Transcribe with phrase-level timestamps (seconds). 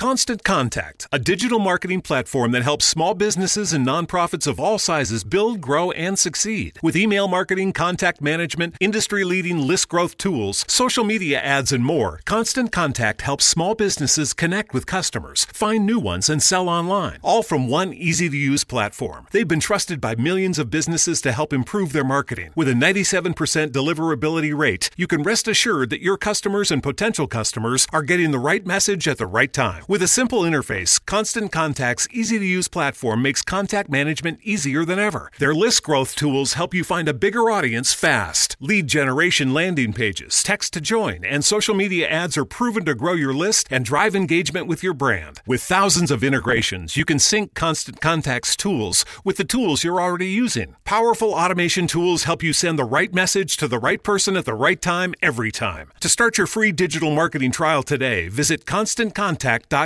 [0.00, 5.24] Constant Contact, a digital marketing platform that helps small businesses and nonprofits of all sizes
[5.24, 6.78] build, grow, and succeed.
[6.82, 12.20] With email marketing, contact management, industry leading list growth tools, social media ads, and more,
[12.24, 17.42] Constant Contact helps small businesses connect with customers, find new ones, and sell online, all
[17.42, 19.26] from one easy to use platform.
[19.32, 22.52] They've been trusted by millions of businesses to help improve their marketing.
[22.56, 23.34] With a 97%
[23.68, 28.38] deliverability rate, you can rest assured that your customers and potential customers are getting the
[28.38, 29.84] right message at the right time.
[29.90, 35.00] With a simple interface, Constant Contact's easy to use platform makes contact management easier than
[35.00, 35.32] ever.
[35.40, 38.56] Their list growth tools help you find a bigger audience fast.
[38.60, 43.14] Lead generation landing pages, text to join, and social media ads are proven to grow
[43.14, 45.42] your list and drive engagement with your brand.
[45.44, 50.28] With thousands of integrations, you can sync Constant Contact's tools with the tools you're already
[50.28, 50.76] using.
[50.84, 54.54] Powerful automation tools help you send the right message to the right person at the
[54.54, 55.90] right time every time.
[55.98, 59.79] To start your free digital marketing trial today, visit constantcontact.com.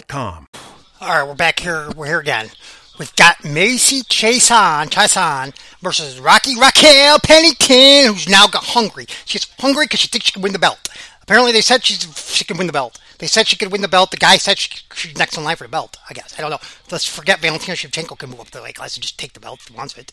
[1.00, 1.88] All right, we're back here.
[1.94, 2.50] We're here again.
[2.98, 9.06] We've got Macy Chiasson, Chiasson versus Rocky Raquel Pennington, who's now got hungry.
[9.24, 10.88] She's hungry because she thinks she can win the belt.
[11.22, 12.98] Apparently, they said she's, she can win the belt.
[13.18, 14.10] They said she could win the belt.
[14.10, 15.96] The guy said she, she's next in line for the belt.
[16.10, 16.58] I guess I don't know.
[16.90, 19.60] Let's forget Valentina Shevchenko can move up the weight class and just take the belt
[19.60, 20.10] if she wants it.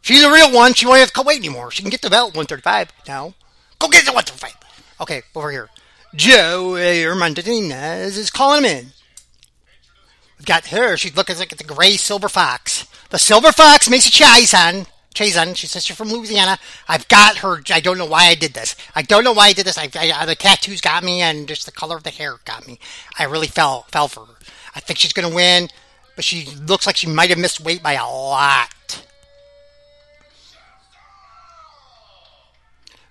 [0.00, 0.72] She's a real one.
[0.72, 1.70] She won't have to weight anymore.
[1.70, 3.34] She can get the belt 135 now.
[3.78, 4.54] Go get the 135.
[5.02, 5.68] Okay, over here.
[6.14, 8.92] Joe Hernandez is calling him in.
[10.44, 10.96] Got her.
[10.96, 12.86] She looking like the gray silver fox.
[13.10, 14.10] The silver fox makes a.
[14.10, 14.86] Chiasson.
[15.56, 16.58] She says she's from Louisiana.
[16.88, 17.60] I've got her.
[17.70, 18.76] I don't know why I did this.
[18.94, 19.76] I don't know why I did this.
[19.76, 22.78] I, I, the tattoos got me, and just the color of the hair got me.
[23.18, 24.34] I really fell fell for her.
[24.74, 25.68] I think she's gonna win,
[26.14, 29.04] but she looks like she might have missed weight by a lot.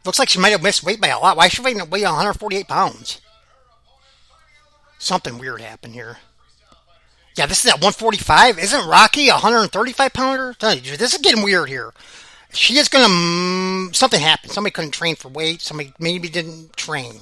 [0.05, 1.35] Looks like she might have missed weight by a lot.
[1.35, 3.19] Why is she weighing 148 pounds?
[4.97, 6.17] Something weird happened here.
[7.39, 8.59] Yeah, this is at 145.
[8.59, 10.53] Isn't Rocky a 135 pounder?
[10.59, 11.93] This is getting weird here.
[12.51, 13.07] She is gonna.
[13.07, 14.51] Mm, something happened.
[14.51, 15.61] Somebody couldn't train for weight.
[15.61, 17.13] Somebody maybe didn't train.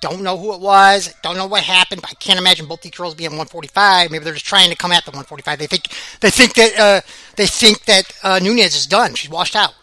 [0.00, 1.14] Don't know who it was.
[1.22, 2.00] Don't know what happened.
[2.00, 4.10] But I can't imagine both these girls being 145.
[4.10, 5.60] Maybe they're just trying to come at the 145.
[5.60, 5.84] They think
[6.18, 7.00] they think that uh,
[7.36, 9.14] they think that uh, Nunes is done.
[9.14, 9.74] She's washed out.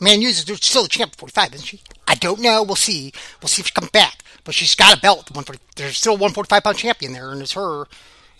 [0.00, 1.80] Man, Nunes is still a champ at 45, isn't she?
[2.08, 2.64] I don't know.
[2.64, 3.12] We'll see.
[3.40, 4.24] We'll see if she comes back.
[4.44, 5.30] But she's got a belt.
[5.76, 7.86] There's still a 145 pound champion there, and it's her.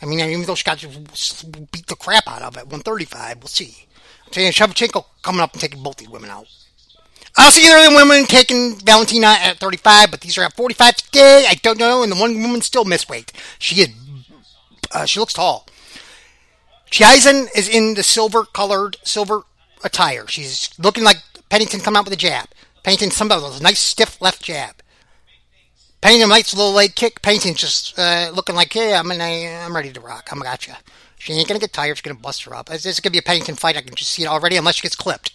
[0.01, 0.81] I mean, even though she got
[1.71, 3.87] beat the crap out of at 135, we'll see.
[4.27, 6.47] I'm saying Shevchenko coming up and taking both these women out.
[7.37, 10.97] I see either of the women taking Valentina at 35, but these are at 45
[10.97, 11.47] today.
[11.49, 13.33] I don't know, and the one woman still missed weight.
[13.59, 13.89] She is,
[14.91, 15.67] uh, she looks tall.
[16.91, 19.43] Chiasson is in the silver colored, silver
[19.83, 20.27] attire.
[20.27, 21.17] She's looking like
[21.49, 22.49] Pennington coming out with a jab.
[22.83, 24.82] Pennington, somebody with a nice stiff left jab.
[26.05, 27.23] Likes a little leg kick.
[27.23, 30.29] Pennington's just uh, looking like, hey, I'm, in a, I'm ready to rock.
[30.33, 30.77] I'm gotcha.
[31.19, 31.97] She ain't gonna get tired.
[31.97, 32.69] She's gonna bust her up.
[32.69, 33.77] This is gonna be a Pennington fight.
[33.77, 35.33] I can just see it already, unless she gets clipped.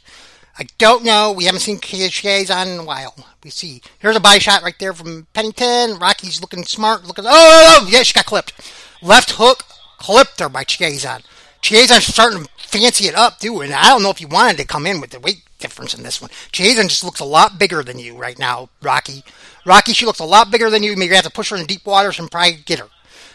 [0.60, 1.32] I don't know.
[1.32, 3.16] We haven't seen Chiasson in a while.
[3.44, 3.82] We see.
[4.00, 5.98] Here's a body shot right there from Pennington.
[6.00, 7.06] Rocky's looking smart.
[7.06, 7.26] Looking.
[7.26, 8.54] Oh, oh, oh yeah, she got clipped.
[9.02, 9.64] Left hook
[9.98, 11.24] clipped her by Chiasson.
[11.62, 14.66] Chiasson's starting to fancy it up too, and I don't know if you wanted to
[14.66, 16.30] come in with the weight difference in this one.
[16.52, 19.24] Chiasson just looks a lot bigger than you right now, Rocky.
[19.66, 20.96] Rocky, she looks a lot bigger than you.
[20.96, 22.90] Maybe you have to push her in deep waters and probably get her.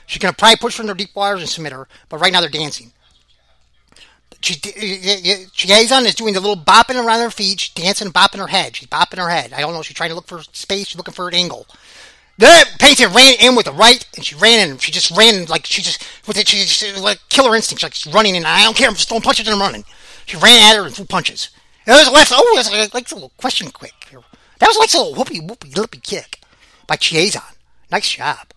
[0.06, 2.40] She's gonna probably push her in the deep waters and submit her, but right now
[2.40, 2.92] they're dancing.
[4.42, 7.60] Chiasson is doing the little bopping around her feet.
[7.60, 8.74] She's dancing and bopping her head.
[8.74, 9.52] She's bopping her head.
[9.52, 9.82] I don't know.
[9.82, 10.88] She's trying to look for space.
[10.88, 11.66] She's looking for an angle.
[12.38, 14.78] Then Pennington ran in with the right, and she ran in.
[14.78, 16.48] She just ran like she just with it.
[16.48, 17.82] She just like killer instinct.
[17.84, 18.88] Like she's running, and I don't care.
[18.88, 19.84] I'm just throwing punches and I'm running.
[20.26, 21.50] She ran at her and threw punches.
[21.86, 22.32] And was a left.
[22.34, 23.92] Oh, that's like, like a little question quick.
[24.58, 26.40] That was like a little whoopy whoopy lippy kick
[26.86, 27.56] by Chiasson.
[27.90, 28.48] Nice job.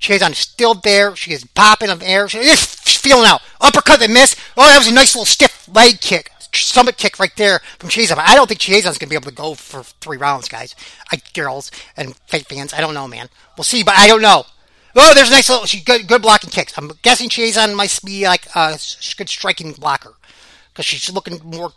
[0.00, 1.16] Chiasson is still there.
[1.16, 2.28] She is popping of air.
[2.28, 3.40] She's feeling out.
[3.60, 4.38] Uppercut that missed.
[4.56, 6.30] Oh, that was a nice little stiff leg kick.
[6.52, 8.18] Stomach kick right there from Chiasson.
[8.18, 10.74] I don't think Chiasson's going to be able to go for three rounds, guys.
[11.12, 12.72] I, girls and fake fans.
[12.72, 13.28] I don't know, man.
[13.56, 14.44] We'll see, but I don't know.
[14.96, 16.76] Oh, there's a nice little, she good, good blocking kicks.
[16.76, 18.78] I'm guessing Chiasson might be like a
[19.16, 20.14] good striking blocker
[20.72, 21.72] because she's looking more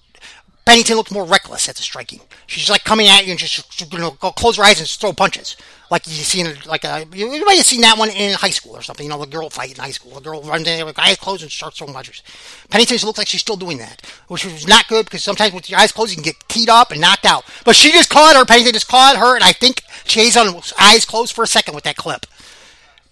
[0.65, 2.21] Pennington looked more reckless at the striking.
[2.45, 5.11] She's like coming at you and just you know, go close her eyes and throw
[5.11, 5.57] punches,
[5.89, 8.81] like you see like a you might have seen that one in high school or
[8.81, 9.05] something.
[9.05, 10.13] You know, the girl fight in high school.
[10.13, 12.21] The girl runs in with eyes closed and starts throwing punches.
[12.69, 15.79] Pennington looks like she's still doing that, which is not good because sometimes with your
[15.79, 17.43] eyes closed you can get teed up and knocked out.
[17.65, 18.45] But she just caught her.
[18.45, 21.83] Pennington just caught her, and I think she's on eyes closed for a second with
[21.85, 22.25] that clip.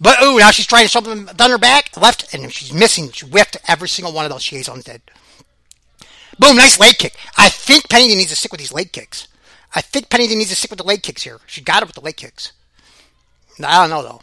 [0.00, 3.10] But ooh, now she's trying to something done her back left, and she's missing.
[3.10, 5.02] She whipped every single one of those Chiasson's dead.
[6.40, 7.14] Boom, nice leg kick.
[7.36, 9.28] I think Pennington needs to stick with these leg kicks.
[9.74, 11.38] I think Pennington needs to stick with the leg kicks here.
[11.46, 12.52] She got it with the leg kicks.
[13.62, 14.22] I don't know though.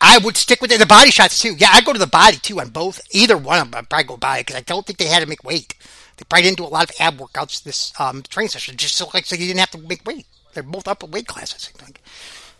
[0.00, 0.80] I would stick with it.
[0.80, 1.54] The body shots too.
[1.56, 3.00] Yeah, I'd go to the body too on both.
[3.12, 5.28] Either one of them, I'd probably go body because I don't think they had to
[5.28, 5.74] make weight.
[6.16, 9.08] They probably didn't do a lot of ab workouts this um, training session, just so
[9.14, 10.26] like so you didn't have to make weight.
[10.52, 11.70] They're both up weight classes.
[11.74, 12.00] I think.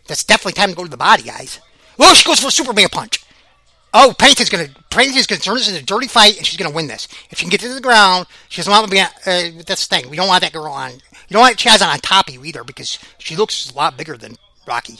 [0.06, 1.58] That's definitely time to go to the body, guys.
[1.98, 3.23] Oh, she goes for a Superman punch.
[3.96, 6.88] Oh, Pennington's gonna Pennington's gonna turn this into a dirty fight, and she's gonna win
[6.88, 7.06] this.
[7.30, 9.00] If she can get to the ground, she doesn't want to be.
[9.00, 10.10] Uh, that's the thing.
[10.10, 10.90] We don't want that girl on.
[10.92, 10.98] You
[11.30, 14.36] don't want Chaz on top of you either because she looks a lot bigger than
[14.66, 14.98] Rocky.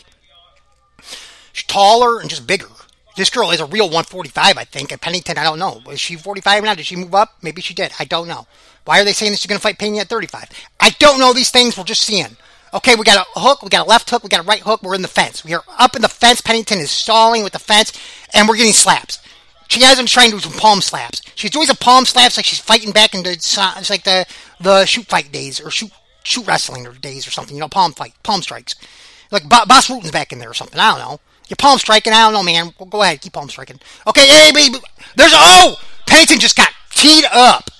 [1.52, 2.68] She's taller and just bigger.
[3.16, 4.90] This girl is a real 145, I think.
[4.90, 5.80] And Pennington, I don't know.
[5.88, 6.74] Is she 45 now?
[6.74, 7.34] Did she move up?
[7.42, 7.92] Maybe she did.
[8.00, 8.46] I don't know.
[8.84, 10.50] Why are they saying that she's going to fight Pena at 35?
[10.80, 11.78] I don't know these things.
[11.78, 12.36] We're just seeing.
[12.74, 14.82] Okay, we got a hook, we got a left hook, we got a right hook.
[14.82, 15.44] We're in the fence.
[15.44, 16.40] We are up in the fence.
[16.40, 17.92] Pennington is stalling with the fence,
[18.34, 19.20] and we're getting slaps.
[19.68, 21.22] She hasn't trying to do some palm slaps.
[21.36, 24.26] She's doing some palm slaps like she's fighting back into it's like the
[24.60, 25.90] the shoot fight days or shoot
[26.24, 27.54] shoot wrestling or days or something.
[27.56, 28.74] You know, palm fight, palm strikes.
[29.30, 30.78] Like Bas Rutten's back in there or something.
[30.78, 31.20] I don't know.
[31.48, 32.12] You're palm striking.
[32.12, 32.74] I don't know, man.
[32.78, 33.78] Well, go ahead, keep palm striking.
[34.06, 34.78] Okay, hey, baby.
[35.16, 35.76] There's oh,
[36.06, 37.70] Pennington just got teed up.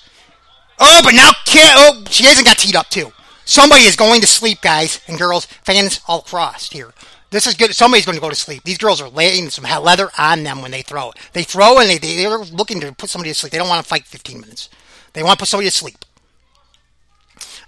[0.79, 1.77] Oh, but now can't.
[1.79, 3.13] Oh, she hasn't got teed up too.
[3.45, 6.93] Somebody is going to sleep, guys and girls, fans all crossed here.
[7.31, 7.75] This is good.
[7.75, 8.63] Somebody's going to go to sleep.
[8.63, 11.13] These girls are laying some leather on them when they throw.
[11.33, 13.51] They throw and they, they're looking to put somebody to sleep.
[13.51, 14.69] They don't want to fight 15 minutes.
[15.13, 16.05] They want to put somebody to sleep.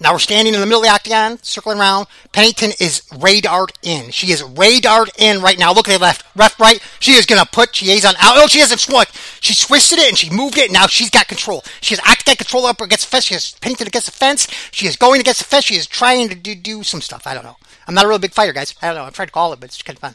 [0.01, 2.07] Now we're standing in the middle of the octagon, circling around.
[2.33, 4.11] Pennington is radared in.
[4.11, 5.73] She is radared in right now.
[5.73, 6.81] Look at the left, left, right.
[7.01, 8.37] She is going to put Chiasson out.
[8.37, 9.07] Oh, she hasn't swung.
[9.41, 10.71] She twisted it and she moved it.
[10.71, 11.65] Now she's got control.
[11.81, 13.25] She has octagon control up against the fence.
[13.25, 14.49] She has Pennington against the fence.
[14.71, 15.65] She is going against the fence.
[15.65, 17.27] She is trying to do, do some stuff.
[17.27, 17.57] I don't know.
[17.89, 18.75] I'm not a real big fighter, guys.
[18.83, 19.05] I don't know.
[19.05, 20.15] I'm trying to call it, but it's kind of fun.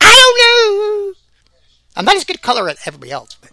[0.00, 1.14] I don't know.
[1.96, 3.50] I'm not as good color as everybody else, but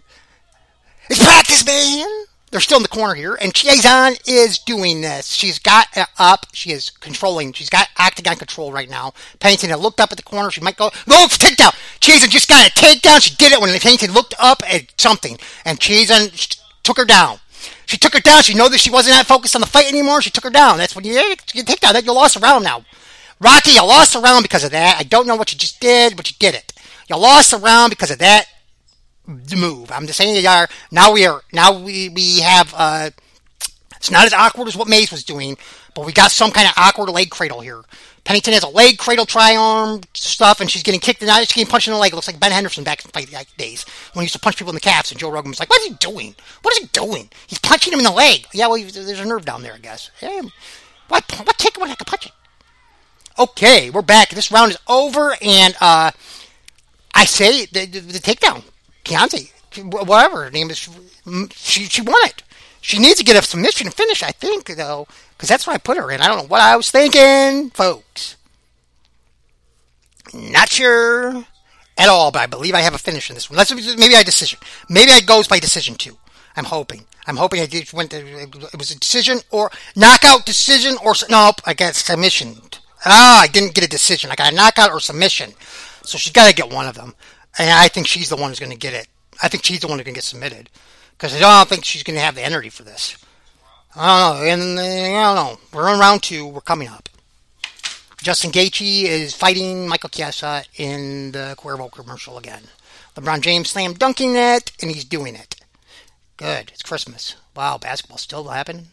[1.08, 2.24] it's practice, man.
[2.50, 5.28] They're still in the corner here, and Chiasson is doing this.
[5.28, 5.86] She's got
[6.18, 6.46] up.
[6.52, 7.52] She is controlling.
[7.52, 9.12] She's got octagon control right now.
[9.38, 10.50] Pennington had looked up at the corner.
[10.50, 11.72] She might go, no, takedown.
[12.00, 13.22] Chiasson just got a takedown.
[13.22, 17.38] She did it when Pennington looked up at something, and Chiasson took her down.
[17.86, 18.42] She took her down.
[18.42, 20.20] She knew that she wasn't that focused on the fight anymore.
[20.20, 20.78] She took her down.
[20.78, 21.12] That's when you,
[21.54, 21.92] you take down.
[21.92, 22.84] That you lost a round now.
[23.38, 24.96] Rocky, you lost a round because of that.
[24.98, 26.72] I don't know what you just did, but you did it.
[27.08, 28.46] You lost a round because of that
[29.56, 29.90] move.
[29.90, 33.10] I'm just saying you are now we are now we we have uh
[33.96, 35.58] it's not as awkward as what Mays was doing,
[35.94, 37.82] but we got some kind of awkward leg cradle here.
[38.24, 41.52] Pennington has a leg cradle tri arm stuff, and she's getting kicked in the she's
[41.52, 42.12] getting punched in the leg.
[42.12, 44.70] It looks like Ben Henderson back in fight days when he used to punch people
[44.70, 46.34] in the calves, and Joe Rogan was like, "What is he doing?
[46.62, 47.28] What is he doing?
[47.46, 50.10] He's punching him in the leg." Yeah, well, there's a nerve down there, I guess.
[50.18, 50.40] Hey,
[51.08, 51.78] what what kick?
[51.78, 52.32] What heck punch it?
[53.38, 54.30] Okay, we're back.
[54.30, 56.10] This round is over, and uh,
[57.14, 58.64] I say the, the, the takedown.
[59.04, 59.50] Keontae,
[60.06, 60.78] whatever her name is,
[61.52, 62.42] she she won it.
[62.80, 65.78] She needs to get a submission to finish, I think, though, because that's what I
[65.78, 66.20] put her in.
[66.20, 68.36] I don't know what I was thinking, folks.
[70.32, 71.44] Not sure
[71.98, 73.58] at all, but I believe I have a finish in this one.
[73.58, 74.58] Let's maybe I decision.
[74.88, 76.16] Maybe I goes by decision too.
[76.56, 77.06] I'm hoping.
[77.26, 81.60] I'm hoping I did went to, it was a decision or knockout decision or nope.
[81.66, 82.56] I got submission.
[83.04, 84.30] Ah, I didn't get a decision.
[84.30, 85.52] I got a knockout or submission.
[86.02, 87.14] So she's got to get one of them.
[87.58, 89.08] And I think she's the one who's going to get it.
[89.42, 90.70] I think she's the one who's going to get submitted.
[91.12, 93.16] Because I don't think she's going to have the energy for this.
[93.94, 94.46] I don't know.
[94.46, 95.60] And uh, I don't know.
[95.72, 96.46] We're on round two.
[96.46, 97.08] We're coming up.
[98.22, 102.64] Justin Gaethje is fighting Michael Chiesa in the Cuervo commercial again.
[103.16, 105.56] LeBron James slam dunking it, and he's doing it.
[106.36, 106.70] Good.
[106.72, 107.36] It's Christmas.
[107.56, 108.88] Wow, basketball still happening.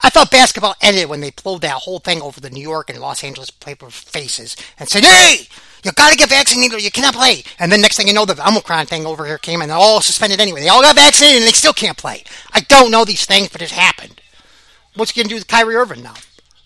[0.00, 2.98] I thought basketball ended when they pulled that whole thing over the New York and
[2.98, 5.48] Los Angeles paper faces and said, "Hey,
[5.84, 8.24] you got to get vaccinated or you cannot play." And then next thing you know,
[8.24, 10.60] the Omicron thing over here came and they're all suspended anyway.
[10.60, 12.24] They all got vaccinated and they still can't play.
[12.52, 14.20] I don't know these things, but it happened.
[14.94, 16.14] What's you gonna do with Kyrie Irving now?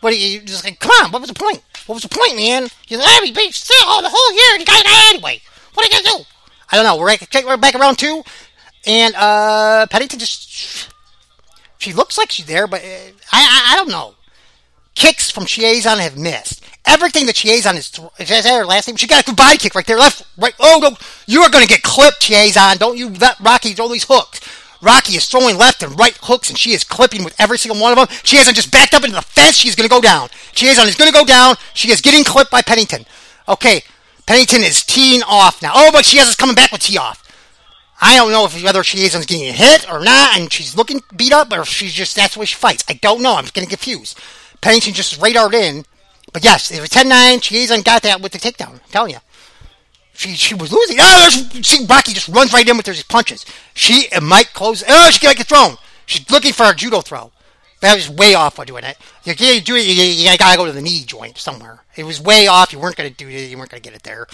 [0.01, 0.79] What are you just like?
[0.81, 1.63] Come on, what was the point?
[1.87, 2.69] What was the point, man?
[2.89, 4.59] You're like, hey, still all the whole year.
[4.61, 5.41] You got it anyway.
[5.75, 6.25] What are you gonna do?
[6.71, 6.97] I don't know.
[6.97, 8.23] We're, we're back around two,
[8.87, 10.89] and uh, Pennington just
[11.79, 14.15] she looks like she's there, but uh, I, I, I don't know.
[14.99, 16.61] Kicks from Chiasson have missed.
[16.85, 18.97] Everything that Chiasson is, th- is that her last name?
[18.97, 20.55] She got a body kick right there, left, right.
[20.59, 20.97] Oh no,
[21.29, 22.81] you are going to get clipped, Chiasson.
[22.81, 24.41] Don't you let Rocky throw these hooks.
[24.83, 27.93] Rocky is throwing left and right hooks, and she is clipping with every single one
[27.93, 28.09] of them.
[28.09, 29.57] Chiasson just backed up into the fence.
[29.57, 30.31] She's going to go down.
[30.51, 31.55] Chiasson is going to go down.
[31.75, 33.07] She is getting clipped by Pennington.
[33.49, 33.83] Okay,
[34.27, 35.71] Pennington is teeing off now.
[35.77, 37.25] Oh, but Chiasson's coming back with tee off.
[38.01, 41.53] I don't know if whether Chiasson's getting hit or not, and she's looking beat up,
[41.53, 42.83] or she's just that's the way she fights.
[42.89, 43.37] I don't know.
[43.37, 44.19] I'm getting confused.
[44.61, 45.85] Pennington just radared in,
[46.33, 47.39] but yes, it was 10-9.
[47.39, 48.73] Chiasson got that with the takedown.
[48.73, 49.19] I'm telling you.
[50.15, 50.97] She, she was losing.
[50.99, 53.47] Ah, oh, see, Rocky just runs right in with those punches.
[53.75, 54.83] She might close.
[54.87, 55.77] Oh, she got get thrown.
[56.07, 57.31] She's looking for a judo throw.
[57.81, 58.97] That was way off for doing it.
[59.23, 59.87] You can't do it.
[59.87, 61.85] You, you, gotta go to the knee joint somewhere.
[61.95, 62.73] It was way off.
[62.73, 63.49] You weren't gonna do it.
[63.49, 64.27] You weren't gonna get it there.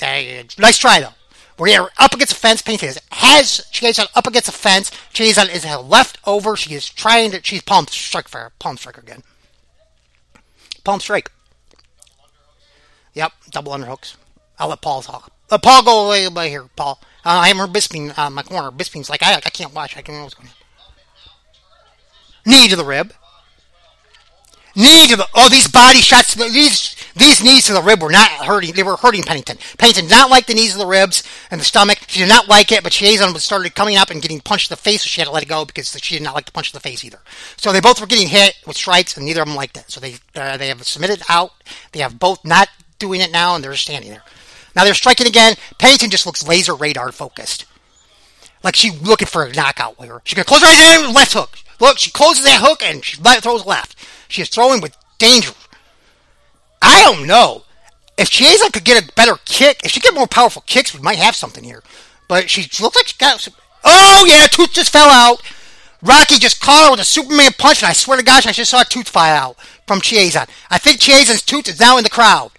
[0.00, 1.12] Uh, nice try though.
[1.58, 2.66] We're up against the fence.
[2.66, 4.90] Is, has Chiasson up against the fence.
[5.12, 6.56] Chiasson is left over.
[6.56, 7.40] She is trying to.
[7.42, 9.22] She's palm strike for palm striker again.
[10.88, 11.30] Palm strike.
[13.12, 14.16] Yep, double underhooks.
[14.58, 15.30] I'll let Paul talk.
[15.50, 16.98] Uh, Paul, go away, away here, Paul.
[17.26, 18.70] Uh, I remember Bisping on uh, my corner.
[18.70, 19.98] Bisping's like, I, I can't watch.
[19.98, 20.54] I can't know what's going on.
[22.50, 23.12] Knee to the rib.
[24.74, 25.26] Knee to the.
[25.34, 26.34] Oh, these body shots.
[26.34, 28.72] These these knees to the rib were not hurting.
[28.72, 29.58] They were hurting Pennington.
[29.78, 31.98] Pennington did not like the knees to the ribs and the stomach.
[32.06, 34.80] She did not like it, but Chiasson started coming up and getting punched in the
[34.80, 36.72] face, so she had to let it go because she did not like to punch
[36.72, 37.20] in the face either.
[37.56, 39.90] So they both were getting hit with strikes, and neither of them liked it.
[39.90, 41.52] So they uh, they have submitted out.
[41.92, 44.22] They have both not doing it now, and they're standing there.
[44.76, 45.54] Now they're striking again.
[45.78, 47.64] Pennington just looks laser radar focused.
[48.62, 50.20] Like she's looking for a knockout here.
[50.24, 51.58] She's going to close her eyes and left hook.
[51.80, 53.96] Look, she closes that hook and she throws left.
[54.28, 55.52] She is throwing with danger.
[56.80, 57.64] I don't know.
[58.16, 61.18] If Chiesa could get a better kick, if she get more powerful kicks, we might
[61.18, 61.82] have something here.
[62.28, 63.54] But she looks like she got some.
[63.84, 65.40] Oh, yeah, tooth just fell out.
[66.02, 68.70] Rocky just caught her with a Superman punch, and I swear to gosh, I just
[68.70, 69.56] saw a tooth fly out
[69.86, 70.46] from Chiesa.
[70.70, 72.50] I think Chiesa's tooth is now in the crowd.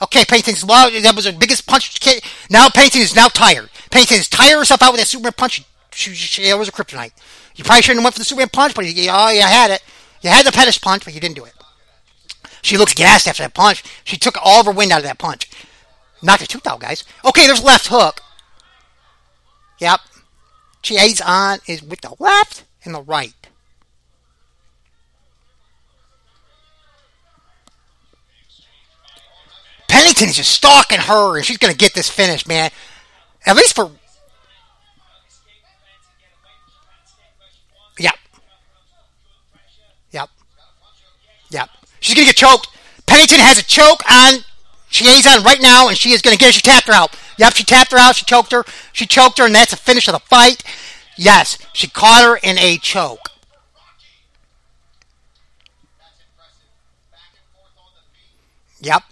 [0.00, 1.98] Okay, Pennington's well, that was the biggest punch.
[2.50, 3.68] Now Pennington is now tired.
[3.90, 5.64] Pennington is tired herself out with that Superman punch.
[5.92, 7.12] She, she, she, it was a kryptonite.
[7.56, 9.82] You probably shouldn't have went for the Superman punch, but you, oh, you had it.
[10.20, 11.54] You had the Pettis punch, but you didn't do it.
[12.62, 13.82] She looks gassed after that punch.
[14.04, 15.50] She took all of her wind out of that punch.
[16.22, 17.04] Knocked her tooth out, guys.
[17.24, 18.20] Okay, there's left hook.
[19.80, 20.00] Yep.
[20.82, 23.34] Chiasson is with the left and the right.
[29.88, 32.70] Pennington is just stalking her, and she's going to get this finish, man.
[33.46, 33.90] At least for.
[42.00, 42.68] She's going to get choked.
[43.06, 44.44] Pennington has a choke on
[44.90, 46.52] Chiasson right now, and she is going to get her.
[46.52, 47.16] She tapped her out.
[47.38, 48.16] Yep, she tapped her out.
[48.16, 48.64] She choked her.
[48.92, 50.62] She choked her, and that's the finish of the fight.
[51.16, 53.30] Yes, she caught her in a choke.
[58.80, 59.02] Yep.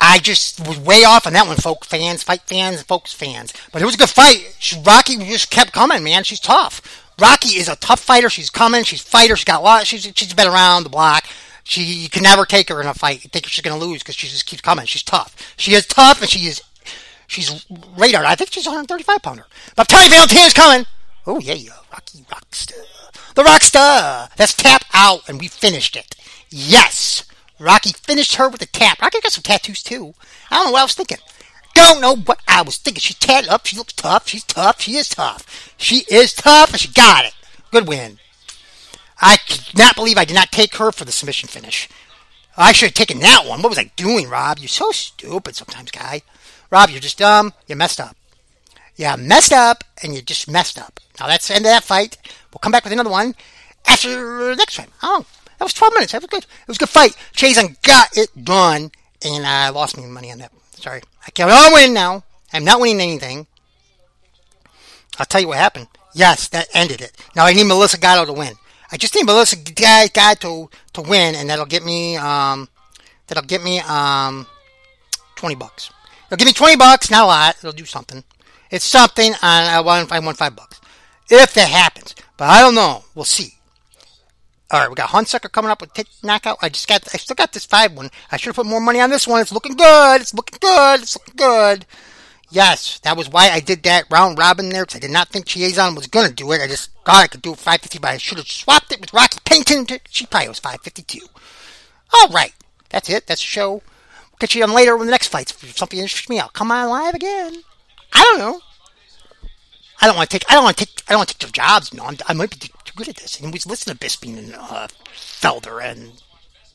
[0.00, 3.52] I just was way off on that one, folk fans, fight fans, folks fans.
[3.72, 4.56] But it was a good fight.
[4.60, 6.22] She, Rocky just kept coming, man.
[6.22, 7.07] She's tough.
[7.18, 8.30] Rocky is a tough fighter.
[8.30, 8.84] She's coming.
[8.84, 9.36] She's fighter.
[9.36, 9.86] She's got a lot.
[9.86, 11.24] She's she's been around the block.
[11.64, 13.24] She you can never take her in a fight.
[13.24, 14.86] You think she's going to lose because she just keeps coming.
[14.86, 15.54] She's tough.
[15.56, 16.62] She is tough, and she is
[17.26, 18.24] she's radar.
[18.24, 19.46] I think she's 135 pounder.
[19.76, 20.86] But Tony Valentina's coming.
[21.26, 24.34] Oh yeah, yeah, Rocky Rockstar, the Rockstar.
[24.36, 26.14] That's tap out, and we finished it.
[26.50, 27.24] Yes.
[27.60, 29.02] Rocky finished her with a tap.
[29.02, 30.14] Rocky got some tattoos too.
[30.50, 31.18] I don't know what I was thinking.
[31.74, 33.00] Don't know what I was thinking.
[33.00, 33.66] She's tatted up.
[33.66, 34.28] She looks tough.
[34.28, 34.80] She's tough.
[34.80, 35.74] She is tough.
[35.76, 37.34] She is tough, and she got it.
[37.70, 38.18] Good win.
[39.20, 41.88] I cannot believe I did not take her for the submission finish.
[42.56, 43.62] I should have taken that one.
[43.62, 44.58] What was I doing, Rob?
[44.58, 46.22] You're so stupid sometimes, guy.
[46.70, 47.52] Rob, you're just dumb.
[47.66, 48.16] You messed up.
[48.96, 50.98] Yeah, messed up, and you just messed up.
[51.20, 52.18] Now that's the end of that fight.
[52.52, 53.34] We'll come back with another one
[53.86, 54.90] after next time.
[55.02, 55.24] Oh,
[55.58, 56.12] that was 12 minutes.
[56.12, 56.44] That was good.
[56.44, 57.16] It was a good fight.
[57.32, 58.90] Chiasson got it done,
[59.24, 60.52] and I lost me money on that.
[60.80, 61.02] Sorry.
[61.26, 62.24] I can't win now.
[62.52, 63.46] I'm not winning anything.
[65.18, 65.88] I'll tell you what happened.
[66.14, 67.12] Yes, that ended it.
[67.34, 68.54] Now I need Melissa Gatto to win.
[68.90, 72.68] I just need Melissa Gatto to win, and that'll get me um,
[73.26, 74.46] that'll get me um,
[75.36, 75.90] twenty bucks.
[76.26, 77.56] It'll give me twenty bucks, not a lot.
[77.58, 78.24] It'll do something.
[78.70, 79.32] It's something.
[79.32, 80.80] And I want I want five bucks
[81.28, 83.04] if that happens, but I don't know.
[83.14, 83.57] We'll see.
[84.70, 86.58] All right, we got Hunsucker coming up with take knockout.
[86.60, 88.10] I just got, I still got this five one.
[88.30, 89.40] I should have put more money on this one.
[89.40, 90.20] It's looking good.
[90.20, 91.00] It's looking good.
[91.00, 91.86] It's looking good.
[92.50, 95.46] Yes, that was why I did that round robin there because I did not think
[95.46, 96.60] Chiasson was gonna do it.
[96.60, 99.38] I just thought I could do 550, but I should have swapped it with Rocky
[99.44, 100.00] Pennington.
[100.10, 101.26] She probably was 552.
[102.12, 102.52] All right,
[102.90, 103.26] that's it.
[103.26, 103.70] That's the show.
[103.72, 105.52] We'll catch you on later with the next fights.
[105.62, 107.62] If something interests me, I'll come on live again.
[108.12, 108.60] I don't know.
[110.00, 110.50] I don't want to take.
[110.50, 111.02] I don't want to take.
[111.08, 111.92] I don't want to take their jobs.
[111.92, 113.38] No, I'm, i might be good at this.
[113.38, 116.20] And we listen to Bisping and uh, Felder and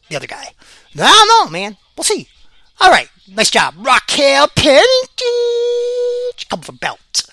[0.09, 0.53] the other guy.
[0.95, 1.75] I don't know, man.
[1.97, 2.29] We'll see.
[2.79, 3.09] All right.
[3.27, 3.75] Nice job.
[3.77, 4.87] Raquel Pennington.
[6.49, 7.32] Come for belt.